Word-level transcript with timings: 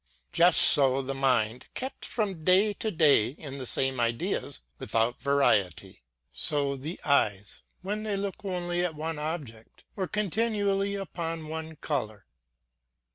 Just 0.31 0.61
so 0.61 1.03
the 1.03 1.13
mind, 1.13 1.67
kept 1.75 2.05
from 2.05 2.43
day 2.43 2.73
to 2.73 2.89
day 2.89 3.27
in 3.27 3.59
the 3.59 3.67
same 3.67 3.99
ideas, 3.99 4.61
without 4.79 5.21
variety. 5.21 6.01
So 6.31 6.75
tlie 6.75 6.97
eyes, 7.05 7.61
when 7.83 8.01
they 8.01 8.17
look 8.17 8.43
only 8.43 8.83
at 8.83 8.95
one 8.95 9.19
object, 9.19 9.83
or 9.95 10.07
continually 10.07 10.95
upon 10.95 11.49
one 11.49 11.75
color. 11.75 12.25